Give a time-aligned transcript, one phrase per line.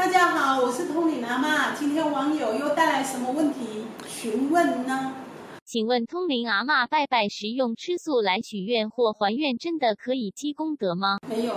[0.00, 1.74] 大家好，我是通灵阿妈。
[1.74, 5.12] 今天网友又带来什么问题询问呢？
[5.66, 11.18] 请问通灵阿妈拜拜时用吃素来许愿或还愿，真的可以积功德吗？
[11.28, 11.52] 没有。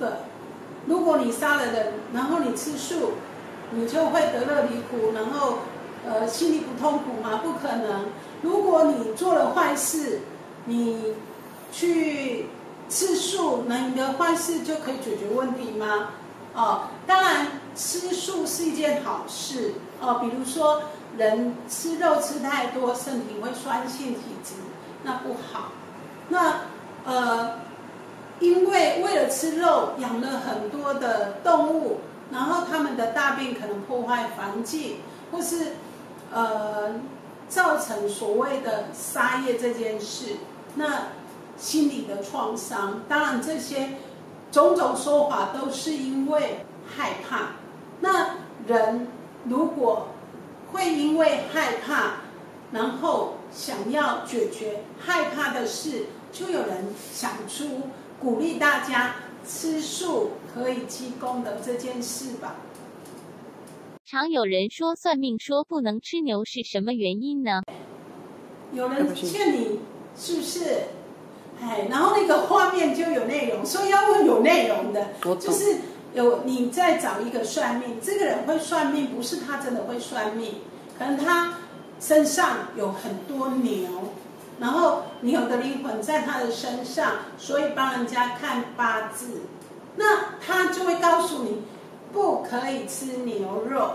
[0.00, 0.20] 的，
[0.86, 3.10] 如果你杀了人，然后你吃素，
[3.72, 5.58] 你就会得乐离苦，然后
[6.06, 7.42] 呃心里不痛苦吗？
[7.44, 8.06] 不可能。
[8.40, 10.20] 如果你做了坏事，
[10.64, 11.12] 你
[11.70, 12.46] 去
[12.88, 16.08] 吃素，那你的坏事就可以解决问题吗？
[16.58, 17.46] 哦，当然
[17.76, 20.82] 吃素是一件好事哦，比如说。
[21.16, 24.54] 人吃肉吃太多，身体会酸性体质，
[25.02, 25.72] 那不好。
[26.28, 26.60] 那
[27.04, 27.60] 呃，
[28.38, 34.98] 因为为了吃肉，养了很多的动物，然后他们的大便可能破坏环境，
[35.32, 35.72] 或是
[36.30, 37.00] 呃
[37.48, 40.36] 造成所谓的杀业这件事，
[40.76, 41.08] 那
[41.56, 43.00] 心理的创伤。
[43.08, 43.94] 当然，这些
[44.50, 47.52] 种种说法都是因为害怕。
[48.00, 49.06] 那人
[49.44, 50.08] 如果
[50.72, 52.20] 会因为害怕，
[52.72, 57.82] 然后想要解决害怕的事，就有人想出
[58.20, 62.56] 鼓励大家吃素可以积功的这件事吧。
[64.04, 67.62] 常有人说算命说不能吃牛是什么原因呢？
[68.72, 69.80] 有人劝你
[70.16, 70.82] 是不是？
[71.60, 75.76] 哎，然后那个画面就有内容，所以要问有内容的，就是
[76.14, 80.56] 有你在找一个算命，这个人会算命，不是他真的会算命。
[80.98, 81.54] 可能他
[82.00, 83.88] 身上有很多牛，
[84.60, 89.42] 然后牛的灵魂在他的身上，所以帮人家看八字，
[89.96, 91.62] 那他就会告诉你
[92.12, 93.92] 不可以吃牛肉。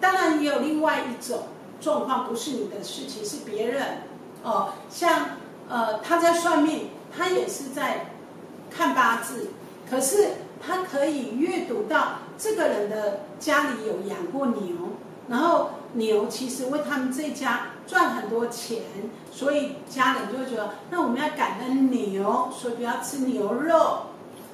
[0.00, 1.44] 当然也有另外一种
[1.80, 3.84] 状况，不是你的事情，是别人
[4.44, 4.74] 哦。
[4.88, 5.30] 像
[5.68, 8.10] 呃他在算命，他也是在
[8.70, 9.50] 看八字，
[9.90, 10.28] 可是
[10.66, 14.74] 他可以阅读到这个人的家里有养过牛，
[15.28, 15.70] 然后。
[15.94, 18.82] 牛其实为他们这家赚很多钱，
[19.32, 24.00] 所以家人就会觉得，那我们要感恩牛，所以不要吃牛肉。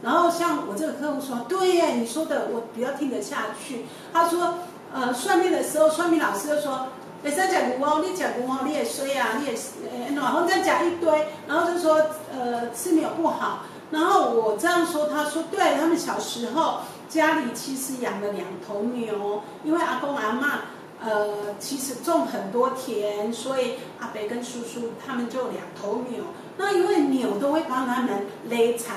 [0.01, 3.85] 然后像我这个客户说，对耶，你说的我比较听得下去。
[4.13, 4.61] 他说，
[4.93, 6.87] 呃，算命的时候，算命老师就说，
[7.25, 11.97] 你在讲牛哦，你讲牛哦，你也衰啊，你也呃，然后再讲一堆，然后就说，
[12.31, 13.65] 呃，吃牛不好。
[13.91, 20.61] 然后我这样说，他说，对他们小时候家里其实养了两头牛，因为阿公阿妈。
[21.07, 26.25] 呃，其实种很多田，所以阿伯跟叔叔他们就两头牛。
[26.57, 28.95] 那因为牛都会帮他们勒蚕，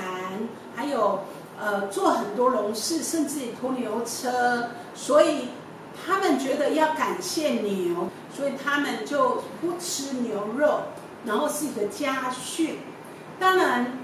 [0.74, 1.20] 还有
[1.60, 5.50] 呃做很多农事，甚至拖牛车，所以
[6.06, 10.80] 他们觉得要感谢牛，所以他们就不吃牛肉，
[11.26, 12.80] 然后是一个家训。
[13.40, 14.00] 当然，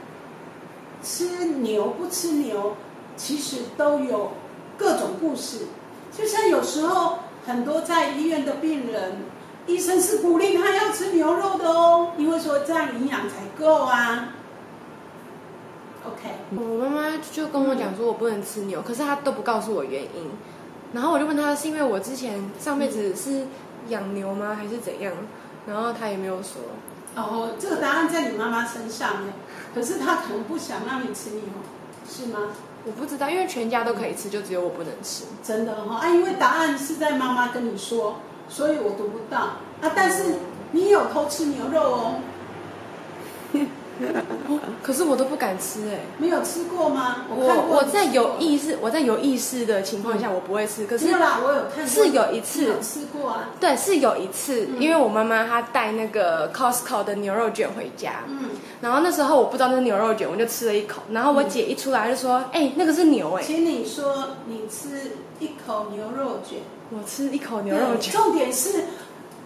[1.02, 2.76] 吃牛不吃牛，
[3.16, 4.32] 其实都有
[4.78, 5.68] 各种故事，
[6.12, 7.20] 就像有时候。
[7.46, 9.18] 很多在医院的病人，
[9.68, 14.30] 医生是鼓励他要吃牛肉的哦，因为说这样营养才够啊。
[16.06, 20.32] OK，我妈妈就跟我讲说，我不能吃牛，可是她都不告诉我原因。
[20.94, 23.46] 然后我就问他，是因为我之前上辈子是
[23.90, 25.12] 养牛吗，还是怎样？
[25.68, 26.62] 然后他也没有说。
[27.16, 29.34] 哦，这个答案在你妈妈身上呢，
[29.74, 31.42] 可是他可能不想让你吃牛，
[32.08, 32.50] 是吗？
[32.86, 35.24] 我不知道，因为全家都可以吃，就只有我不能吃。
[35.44, 38.18] 真的哈啊，因为答案是在妈妈跟你说，
[38.50, 39.92] 所以我读不到啊。
[39.96, 40.36] 但是
[40.72, 42.16] 你有偷吃牛肉哦。
[44.82, 47.26] 可是我都不敢吃哎，没有吃过吗？
[47.30, 50.86] 我我在有意识，我在有意识的情况下，我不会吃。
[50.86, 53.50] 可是啦，我有看是有一次吃过啊。
[53.60, 58.50] 对，是有一次，因为我妈妈她带那个 Costco 的牛肉卷回家，嗯，
[58.82, 66.60] 然后那时候我不知道那是牛肉卷，我就吃了一口，然后我姐一出来就说：“哎，那个是牛哎。”请你说你吃一口牛肉卷，
[66.90, 68.84] 我吃一口牛肉卷，重点是。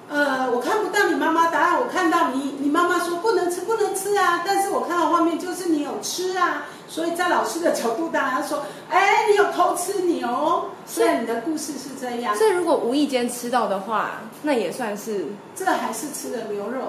[0.09, 4.43] 呃，我看不到你妈妈答案，我看到你，你妈妈说不能吃，不能吃啊。
[4.45, 12.35] 但是我看到画面就是你有吃啊，所以在老师的角度大家说，哎，你有偷吃牛，虽然你的故事是这样。
[12.35, 15.25] 所以如果无意间吃到的话，那也算是。
[15.55, 16.81] 这还是吃的牛肉，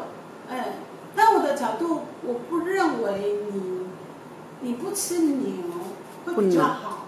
[0.50, 0.74] 哎，
[1.16, 3.86] 但我的角度，我不认为你，
[4.60, 5.52] 你不吃牛
[6.24, 7.06] 会比较好，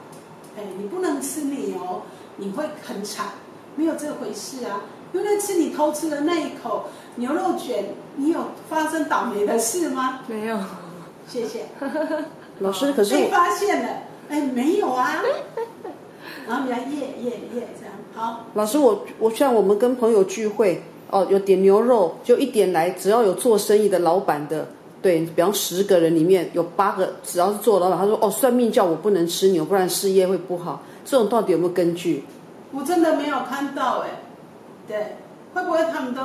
[0.56, 2.02] 哎，你不能吃牛，
[2.36, 3.26] 你会很惨，
[3.76, 4.80] 没有这回事啊。
[5.12, 6.84] 因为吃你偷吃的那一口
[7.16, 7.84] 牛肉卷，
[8.16, 10.20] 你有发生倒霉的事吗？
[10.26, 10.58] 没有，
[11.26, 11.66] 谢谢。
[12.60, 13.88] 老师，可是被发现了，
[14.28, 15.22] 哎，没有啊。
[16.46, 18.44] 然后你来耶耶耶这样好。
[18.54, 24.66] 老师，我我像我们跟朋友聚会，哦，有点牛肉就一点来，只要有做生意的老板的，
[25.00, 30.82] 对，比方十个人里面有八个，只要是做老板，他说哦，算命叫我不能吃牛，不然事业会不好。
[31.04, 32.24] 这种到底有没有根据？
[32.72, 34.08] 我真的没有看到哎，
[34.86, 35.16] 对，
[35.54, 36.20] 会不会他们都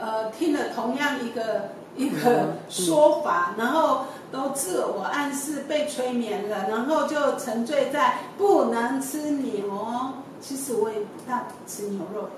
[0.00, 9.62] 呃听了同样一个一个说法，然后都自我暗示被催眠了，然后就沉醉在不能吃牛。
[10.40, 12.28] 其实我也不大吃牛肉，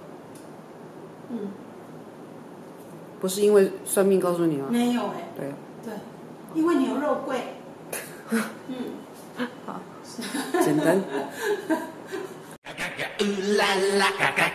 [1.31, 1.51] 嗯，
[3.21, 4.69] 不是因为算命告诉你吗？
[4.71, 5.55] 没有哎，对啊，
[5.85, 5.93] 对，
[6.55, 7.57] 因为牛肉贵，
[8.31, 8.77] 嗯，
[9.67, 9.81] 好，
[10.63, 11.03] 简单。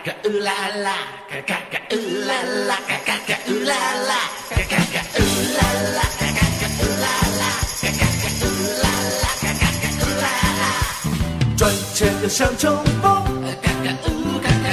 [11.56, 13.44] 赚钱要像冲锋，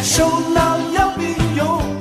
[0.02, 2.00] 手脑要并用，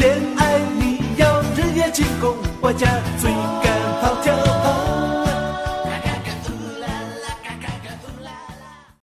[0.00, 2.86] 恋爱你要日夜进攻，外加
[3.20, 3.35] 追赶跑跳。